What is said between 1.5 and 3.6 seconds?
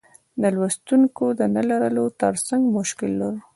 نه لرلو ترڅنګ مشکل لرو.